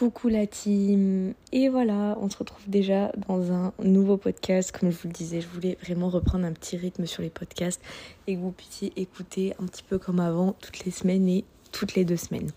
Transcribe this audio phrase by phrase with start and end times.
[0.00, 4.72] Coucou la team Et voilà, on se retrouve déjà dans un nouveau podcast.
[4.72, 7.82] Comme je vous le disais, je voulais vraiment reprendre un petit rythme sur les podcasts
[8.26, 11.96] et que vous puissiez écouter un petit peu comme avant toutes les semaines et toutes
[11.96, 12.50] les deux semaines.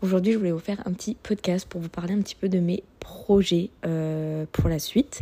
[0.00, 2.58] Aujourd'hui, je voulais vous faire un petit podcast pour vous parler un petit peu de
[2.58, 5.20] mes projets euh, pour la suite.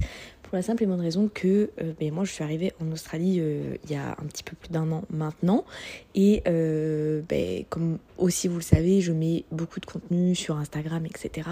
[0.57, 3.41] Pour la simple et bonne raison que euh, ben, moi je suis arrivée en Australie
[3.41, 5.67] euh, il y a un petit peu plus d'un an maintenant.
[6.15, 11.05] Et euh, ben, comme aussi vous le savez, je mets beaucoup de contenu sur Instagram,
[11.05, 11.47] etc.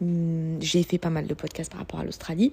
[0.00, 2.52] Hum, j'ai fait pas mal de podcasts par rapport à l'Australie.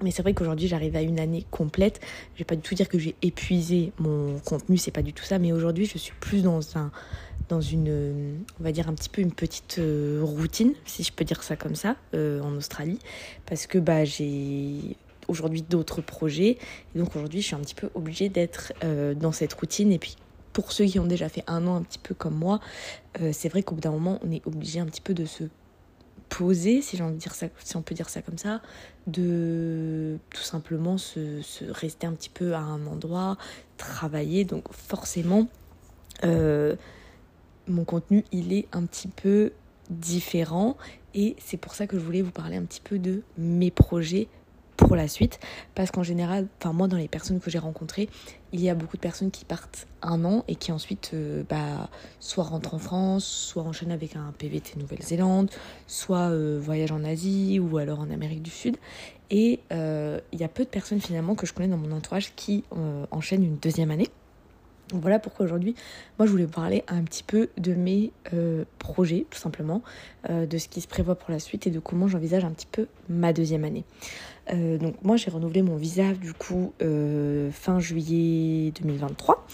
[0.00, 1.98] Mais c'est vrai qu'aujourd'hui j'arrive à une année complète.
[2.34, 5.24] Je vais pas du tout dire que j'ai épuisé mon contenu, c'est pas du tout
[5.24, 5.40] ça.
[5.40, 6.92] Mais aujourd'hui je suis plus dans un
[7.48, 9.80] dans une, on va dire un petit peu une petite
[10.22, 12.98] routine, si je peux dire ça comme ça, en Australie,
[13.44, 14.96] parce que bah j'ai
[15.28, 16.58] aujourd'hui d'autres projets.
[16.94, 19.92] Et donc aujourd'hui, je suis un petit peu obligée d'être euh, dans cette routine.
[19.92, 20.16] Et puis
[20.52, 22.60] pour ceux qui ont déjà fait un an un petit peu comme moi,
[23.20, 25.44] euh, c'est vrai qu'au bout d'un moment, on est obligé un petit peu de se
[26.28, 28.60] poser, si j'ai envie de dire ça, si on peut dire ça comme ça,
[29.06, 31.40] de tout simplement se,
[31.70, 33.36] rester un petit peu à un endroit,
[33.76, 34.44] travailler.
[34.44, 35.48] Donc forcément,
[36.24, 36.74] euh,
[37.68, 39.52] mon contenu, il est un petit peu
[39.90, 40.76] différent
[41.14, 44.28] et c'est pour ça que je voulais vous parler un petit peu de mes projets
[44.76, 45.38] pour la suite.
[45.74, 48.08] Parce qu'en général, enfin moi dans les personnes que j'ai rencontrées,
[48.52, 51.90] il y a beaucoup de personnes qui partent un an et qui ensuite euh, bah,
[52.20, 55.50] soit rentrent en France, soit enchaînent avec un PVT Nouvelle-Zélande,
[55.86, 58.76] soit euh, voyagent en Asie ou alors en Amérique du Sud.
[59.30, 62.34] Et euh, il y a peu de personnes finalement que je connais dans mon entourage
[62.36, 62.64] qui
[63.10, 64.08] enchaînent une deuxième année.
[64.92, 65.74] Voilà pourquoi aujourd'hui,
[66.18, 68.12] moi je voulais vous parler un petit peu de mes
[68.78, 69.82] projets, tout simplement,
[70.28, 72.86] de ce qui se prévoit pour la suite et de comment j'envisage un petit peu
[73.08, 73.84] ma deuxième année.
[74.52, 79.44] Euh, donc moi j'ai renouvelé mon visa du coup euh, fin juillet 2023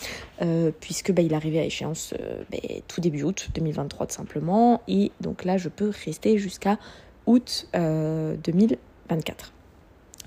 [0.42, 2.12] euh, puisque bah, il arrivait à échéance
[2.50, 2.58] bah,
[2.89, 6.78] tout début août 2023 tout simplement et donc là je peux rester jusqu'à
[7.27, 9.52] août 2024.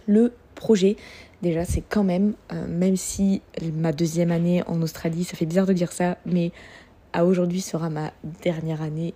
[0.07, 0.95] Le projet
[1.41, 2.33] déjà c'est quand même
[2.67, 3.41] même si
[3.73, 6.51] ma deuxième année en Australie ça fait bizarre de dire ça mais
[7.13, 8.11] à aujourd'hui sera ma
[8.43, 9.13] dernière année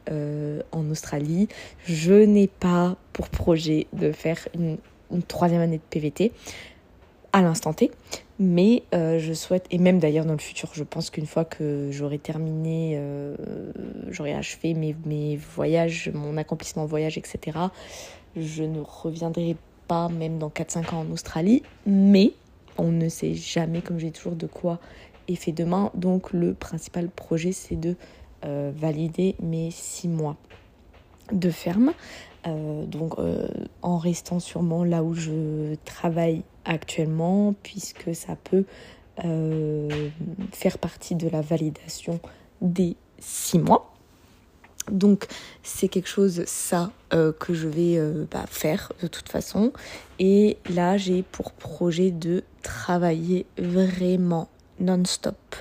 [0.71, 1.49] en Australie.
[1.85, 4.77] Je n'ai pas pour projet de faire une
[5.27, 6.31] troisième année de PVT
[7.33, 7.91] à l'instant T.
[8.41, 11.89] Mais euh, je souhaite, et même d'ailleurs dans le futur, je pense qu'une fois que
[11.91, 13.35] j'aurai terminé, euh,
[14.09, 17.57] j'aurai achevé mes, mes voyages, mon accomplissement voyage, etc.,
[18.37, 19.57] je ne reviendrai
[19.89, 21.63] pas même dans 4-5 ans en Australie.
[21.85, 22.33] Mais
[22.77, 24.79] on ne sait jamais, comme j'ai toujours, de quoi
[25.27, 25.91] est fait demain.
[25.95, 27.95] Donc le principal projet, c'est de
[28.45, 30.37] euh, valider mes 6 mois
[31.33, 31.93] de ferme.
[32.47, 33.47] Euh, donc euh,
[33.81, 38.63] en restant sûrement là où je travaille actuellement, puisque ça peut
[40.53, 42.21] faire partie de la validation
[42.61, 43.93] des six mois.
[44.89, 45.27] Donc
[45.61, 47.99] c'est quelque chose ça que je vais
[48.29, 49.73] bah, faire de toute façon.
[50.19, 54.47] Et là j'ai pour projet de travailler vraiment
[54.79, 55.55] non-stop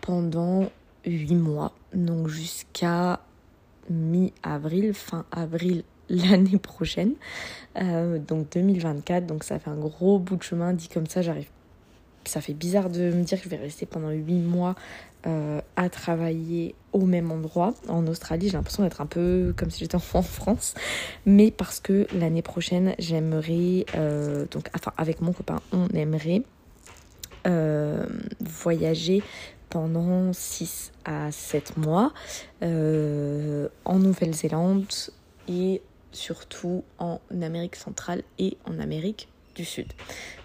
[0.00, 0.70] pendant
[1.04, 1.72] huit mois.
[1.94, 3.20] Donc jusqu'à
[3.88, 7.14] mi-avril, fin avril l'année prochaine,
[7.80, 9.26] euh, donc 2024.
[9.26, 10.72] Donc ça fait un gros bout de chemin.
[10.72, 11.48] Dit comme ça, j'arrive.
[12.24, 14.74] Ça fait bizarre de me dire que je vais rester pendant 8 mois
[15.26, 17.74] euh, à travailler au même endroit.
[17.88, 20.74] En Australie, j'ai l'impression d'être un peu comme si j'étais en France.
[21.26, 26.42] Mais parce que l'année prochaine, j'aimerais, euh, donc enfin avec mon copain, on aimerait
[28.40, 29.22] voyager
[29.70, 32.12] pendant 6 à 7 mois
[32.60, 34.84] en Nouvelle-Zélande
[35.48, 35.80] et
[36.12, 39.28] surtout en Amérique centrale et en Amérique
[39.64, 39.92] Sud.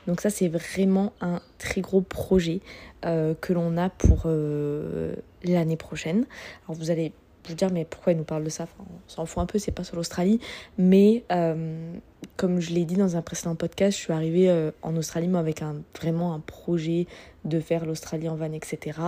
[0.07, 2.61] Donc ça c'est vraiment un très gros projet
[3.05, 6.25] euh, que l'on a pour euh, l'année prochaine.
[6.65, 7.11] Alors vous allez
[7.47, 8.67] vous dire mais pourquoi il nous parle de ça?
[8.79, 10.39] On s'en fout un peu, c'est pas sur l'Australie.
[10.77, 11.93] Mais euh,
[12.37, 15.39] comme je l'ai dit dans un précédent podcast, je suis arrivée euh, en Australie moi,
[15.39, 15.61] avec
[15.99, 17.07] vraiment un projet
[17.43, 18.99] de faire l'Australie en van, etc.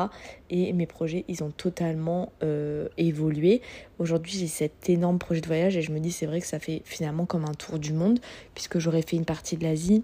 [0.49, 3.61] Et mes projets, ils ont totalement euh, évolué.
[3.99, 6.59] Aujourd'hui, j'ai cet énorme projet de voyage et je me dis, c'est vrai que ça
[6.59, 8.19] fait finalement comme un tour du monde,
[8.53, 10.03] puisque j'aurais fait une partie de l'Asie,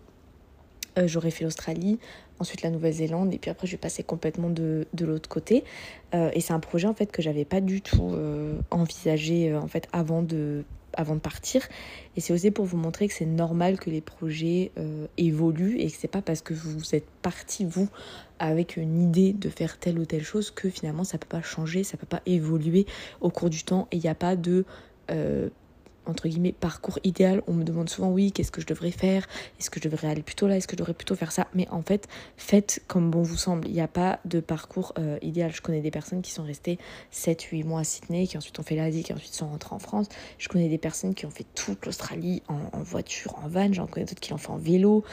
[1.06, 1.98] j'aurais fait l'Australie,
[2.40, 5.64] ensuite la Nouvelle-Zélande et puis après je vais passer complètement de, de l'autre côté
[6.14, 9.60] euh, et c'est un projet en fait que j'avais pas du tout euh, envisagé euh,
[9.60, 10.64] en fait avant de
[10.95, 11.68] avant de partir.
[12.16, 14.72] Et c'est aussi pour vous montrer que c'est normal que les projets
[15.18, 17.90] évoluent et que c'est pas parce que vous êtes parti vous
[18.40, 21.84] avec une idée de faire telle ou telle chose que finalement ça peut pas changer
[21.84, 22.86] ça peut pas évoluer
[23.22, 23.88] au cours du temps.
[23.92, 24.66] Et il n'y a pas de
[26.06, 27.42] entre guillemets parcours idéal.
[27.48, 29.28] On me demande souvent oui, qu'est-ce que je devrais faire?
[29.60, 30.58] Est-ce que je devrais aller plutôt là?
[30.58, 31.48] Est-ce que je devrais plutôt faire ça?
[31.54, 32.08] Mais en fait,
[32.38, 33.68] faites comme bon vous semble.
[33.68, 35.52] Il n'y a pas de parcours euh, idéal.
[35.54, 36.80] Je connais des personnes qui sont restées
[37.12, 40.08] 7-8 mois à Sydney, qui ensuite ont fait l'Asie, qui ensuite sont rentrées en France.
[40.38, 43.72] Je connais des personnes qui ont fait toute l'Australie en, voiture, en van.
[43.72, 45.04] J'en connais d'autres qui l'ont fait en vélo.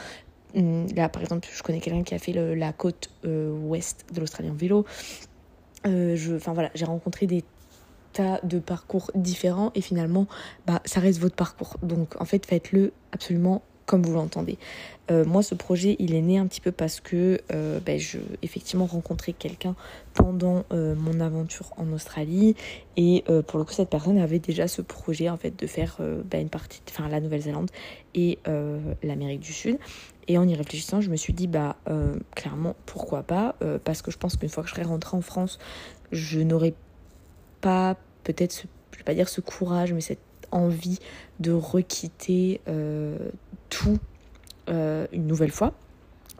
[0.55, 4.19] Hum, là, par exemple, je connais quelqu'un qui a fait la côte euh, ouest de
[4.19, 4.85] l'Australie en vélo.
[5.87, 7.43] Euh, enfin voilà, j'ai rencontré des
[8.13, 10.27] tas de parcours différents et finalement,
[10.67, 11.77] bah, ça reste votre parcours.
[11.83, 13.61] Donc en fait, faites-le absolument
[13.91, 14.57] comme vous l'entendez.
[15.11, 18.19] Euh, moi, ce projet, il est né un petit peu parce que euh, ben, je
[18.41, 19.75] effectivement rencontré quelqu'un
[20.13, 22.55] pendant euh, mon aventure en Australie
[22.95, 26.41] et pour le coup, cette personne avait déjà ce projet en fait de faire ben,
[26.41, 27.69] une partie, enfin la Nouvelle-Zélande
[28.13, 28.39] et
[29.03, 29.77] l'Amérique du Sud.
[30.27, 31.77] Et en y réfléchissant, je me suis dit bah
[32.35, 35.57] clairement pourquoi pas parce que je pense qu'une fois que je serai rentrée en France,
[36.11, 36.75] je n'aurai
[37.61, 40.19] pas peut-être, je vais pas dire ce courage, mais cette
[40.51, 40.99] envie
[41.39, 43.17] de requitter euh,
[43.69, 43.99] tout
[44.69, 45.73] euh, une nouvelle fois.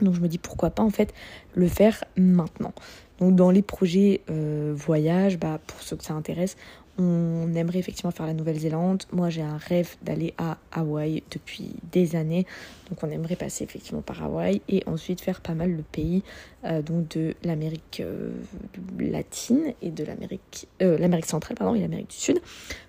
[0.01, 1.13] Donc je me dis pourquoi pas en fait
[1.53, 2.73] le faire maintenant.
[3.19, 6.57] Donc dans les projets euh, voyage, bah, pour ceux que ça intéresse,
[6.97, 9.03] on aimerait effectivement faire la Nouvelle-Zélande.
[9.11, 12.45] Moi, j'ai un rêve d'aller à Hawaï depuis des années.
[12.89, 16.23] Donc, on aimerait passer effectivement par Hawaï et ensuite faire pas mal de pays
[16.63, 18.31] euh, donc de l'Amérique euh,
[18.99, 22.41] latine et de l'Amérique euh, l'Amérique centrale pardon et l'Amérique du Sud.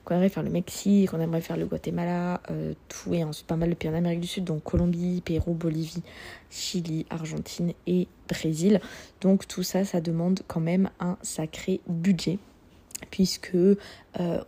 [0.05, 2.43] on aimerait faire le Mexique, on aimerait faire le Guatemala,
[2.89, 6.03] tout et ensuite pas mal de pays en Amérique du Sud, donc Colombie, Pérou, Bolivie,
[6.51, 8.81] Chili, Argentine et Brésil.
[9.23, 12.39] Donc tout ça, ça demande quand même un sacré budget
[13.13, 13.77] puisque euh,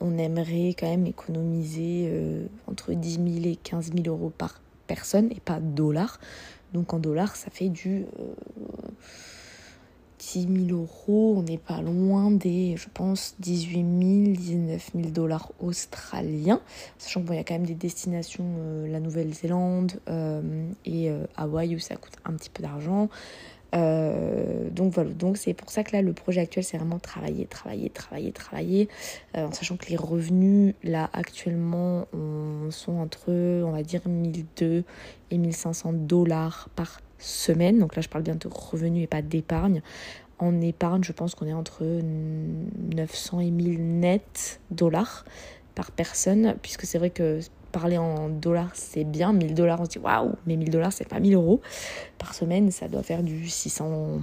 [0.01, 5.31] on aimerait quand même économiser euh, entre 10 000 et 15 000 euros par personne
[5.31, 6.19] et pas dollars.
[6.73, 8.07] Donc en dollars, ça fait du
[10.19, 11.35] 10 euh, 000 euros.
[11.37, 16.63] On n'est pas loin des, je pense, 18 000, 19 000 dollars australiens.
[16.97, 18.47] Sachant qu'il y a quand même des destinations,
[18.87, 20.01] la Nouvelle-Zélande
[20.87, 23.11] et Hawaï où ça coûte un petit peu d'argent.
[23.75, 27.47] Euh, donc voilà, donc c'est pour ça que là le projet actuel c'est vraiment travailler,
[27.47, 28.89] travailler, travailler, travailler,
[29.37, 32.07] euh, en sachant que les revenus là actuellement
[32.71, 34.85] sont entre on va dire 1200
[35.31, 37.79] et 1500 dollars par semaine.
[37.79, 39.83] Donc là je parle bien de revenus et pas d'épargne.
[40.39, 45.25] En épargne, je pense qu'on est entre 900 et 1000 net dollars
[45.75, 47.41] par personne, puisque c'est vrai que
[47.75, 49.33] parler en dollars, c'est bien.
[49.33, 51.61] 1000 dollars, on se dit waouh, mais 1000 dollars, c'est pas 1000 euros.
[52.19, 54.21] Par semaine, ça doit faire du 600,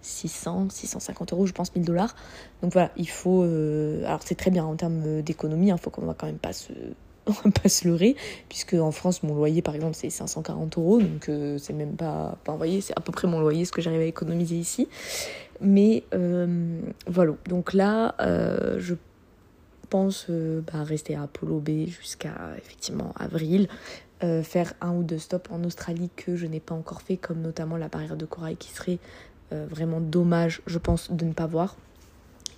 [0.00, 2.14] 600, 650 euros, je pense, 1000 dollars.
[2.62, 3.42] Donc voilà, il faut.
[3.42, 6.38] Euh, alors c'est très bien en termes d'économie, il hein, faut qu'on va quand même
[6.38, 6.72] pas se.
[7.62, 8.16] pas se leurrer,
[8.48, 12.38] puisque en France, mon loyer par exemple, c'est 540 euros, donc euh, c'est même pas.
[12.40, 14.88] Enfin, vous voyez, c'est à peu près mon loyer, ce que j'arrive à économiser ici.
[15.60, 18.14] Mais euh, voilà, donc là,
[18.78, 18.94] je
[19.90, 23.68] pense euh, bah, rester à Apollo B jusqu'à effectivement avril.
[24.22, 27.40] Euh, faire un ou deux stops en Australie que je n'ai pas encore fait, comme
[27.40, 28.98] notamment la barrière de corail qui serait
[29.52, 31.76] euh, vraiment dommage, je pense, de ne pas voir.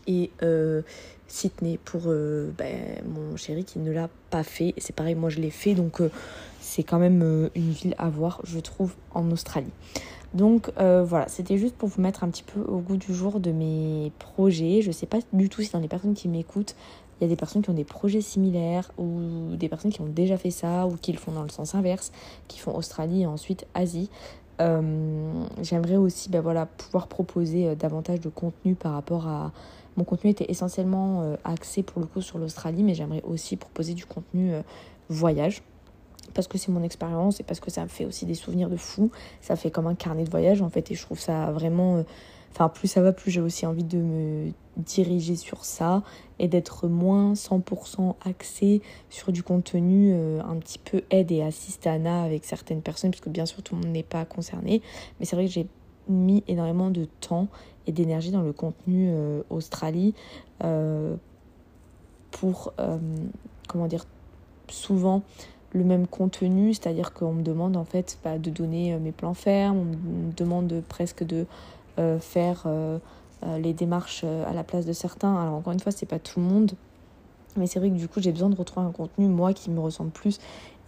[0.09, 0.33] Et
[1.29, 4.75] Sydney pour ben, mon chéri qui ne l'a pas fait.
[4.77, 6.03] C'est pareil, moi je l'ai fait, donc
[6.59, 9.71] c'est quand même une ville à voir, je trouve, en Australie.
[10.35, 13.53] Donc voilà, c'était juste pour vous mettre un petit peu au goût du jour de
[13.53, 14.83] mes projets.
[14.83, 16.75] Je sais pas du tout si dans les personnes qui m'écoutent,
[17.23, 20.09] il y a des personnes qui ont des projets similaires ou des personnes qui ont
[20.09, 22.11] déjà fait ça ou qui le font dans le sens inverse,
[22.49, 24.11] qui font Australie et ensuite Asie.
[24.61, 29.53] Euh, j'aimerais aussi ben voilà, pouvoir proposer euh, davantage de contenu par rapport à...
[29.97, 33.95] Mon contenu était essentiellement euh, axé pour le coup sur l'Australie, mais j'aimerais aussi proposer
[33.95, 34.55] du contenu
[35.09, 35.63] voyage
[36.35, 38.77] parce que c'est mon expérience et parce que ça me fait aussi des souvenirs de
[38.77, 39.13] fou.
[39.41, 42.05] Ça fait comme un carnet de voyage en fait et je trouve ça vraiment
[42.53, 46.03] Enfin, plus ça va, plus j'ai aussi envie de me diriger sur ça
[46.39, 52.23] et d'être moins 100% axé sur du contenu euh, un petit peu aide et assistana
[52.23, 54.83] avec certaines personnes, puisque bien sûr tout le monde n'est pas concerné.
[55.19, 55.67] Mais c'est vrai que j'ai
[56.09, 57.49] mis énormément de temps
[57.87, 60.15] et d'énergie dans le contenu euh, Australie
[60.65, 61.15] euh,
[62.31, 62.73] pour,
[63.69, 64.07] comment dire,
[64.69, 65.23] souvent
[65.75, 69.79] le même contenu, c'est-à-dire qu'on me demande en fait bah, de donner mes plans fermes,
[69.79, 69.85] on
[70.29, 71.47] me demande presque de
[72.21, 72.99] faire euh,
[73.45, 75.35] euh, les démarches à la place de certains.
[75.37, 76.73] Alors encore une fois, c'est pas tout le monde.
[77.57, 79.81] Mais c'est vrai que du coup, j'ai besoin de retrouver un contenu, moi, qui me
[79.81, 80.39] ressemble plus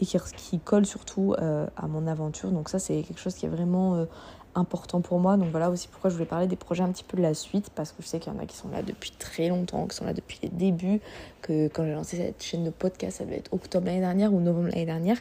[0.01, 2.51] et qui, colle surtout à mon aventure.
[2.51, 4.07] Donc ça, c'est quelque chose qui est vraiment
[4.55, 5.37] important pour moi.
[5.37, 7.69] Donc voilà aussi pourquoi je voulais parler des projets un petit peu de la suite,
[7.75, 9.97] parce que je sais qu'il y en a qui sont là depuis très longtemps, qui
[9.97, 11.01] sont là depuis les débuts,
[11.43, 14.41] que quand j'ai lancé cette chaîne de podcast, ça devait être octobre l'année dernière ou
[14.41, 15.19] novembre l'année dernière.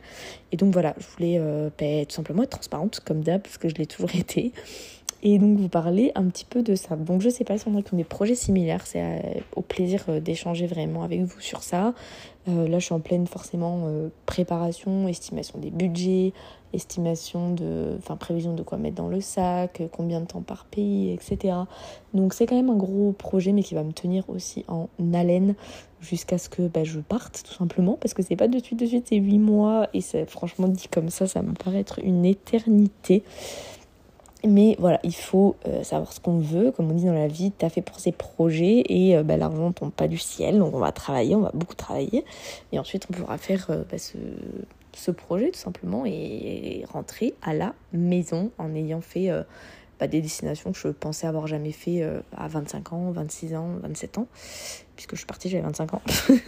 [0.53, 1.39] Et donc voilà, je voulais
[1.77, 4.53] bah, tout simplement être transparente, comme d'hab, parce que je l'ai toujours été
[5.25, 6.97] et donc vous parler un petit peu de ça.
[6.97, 9.19] Donc je sais pas si on a des projets similaires, c'est euh,
[9.55, 11.93] au plaisir euh, d'échanger vraiment avec vous sur ça.
[12.49, 13.87] Euh, là je suis en pleine forcément
[14.25, 16.33] préparation, estimation des budgets,
[16.73, 21.11] estimation de, enfin prévision de quoi mettre dans le sac, combien de temps par pays,
[21.13, 21.55] etc.
[22.13, 25.55] Donc c'est quand même un gros projet mais qui va me tenir aussi en haleine
[26.01, 28.85] jusqu'à ce que bah, je parte tout simplement parce que c'est pas de suite de
[28.85, 33.23] suite, c'est 8 mois et franchement dit comme ça, ça me paraît être une éternité.
[34.45, 36.71] Mais voilà, il faut euh, savoir ce qu'on veut.
[36.71, 39.37] Comme on dit dans la vie, tu as fait pour ces projets et euh, bah,
[39.37, 40.59] l'argent ne tombe pas du ciel.
[40.59, 42.25] Donc on va travailler, on va beaucoup travailler.
[42.73, 47.73] Et ensuite, on pourra faire euh, bah, ce, projet tout simplement et rentrer à la
[47.93, 49.29] maison en ayant fait
[50.07, 54.17] des destinations que je pensais avoir jamais fait euh, à 25 ans, 26 ans, 27
[54.17, 54.27] ans,
[54.95, 56.01] puisque je suis partie, j'avais 25 ans.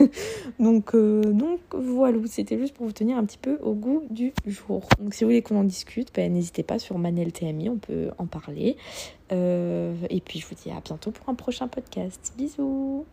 [0.60, 4.34] donc, euh, donc voilà, c'était juste pour vous tenir un petit peu au goût du
[4.46, 4.88] jour.
[5.00, 8.12] Donc si vous voulez qu'on en discute, ben, n'hésitez pas sur Manel TMI, on peut
[8.18, 8.78] en parler.
[9.32, 12.34] Euh, et puis je vous dis à bientôt pour un prochain podcast.
[12.38, 13.06] Bisous